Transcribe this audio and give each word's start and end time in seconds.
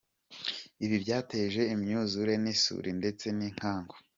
Ibi 0.85 0.95
byateje 1.03 1.61
imyuzure 1.73 2.33
n’isuri 2.43 2.89
ndetse 2.99 3.25
n’inkangu». 3.37 3.95